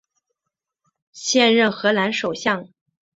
[1.11, 2.67] 现任荷兰首相。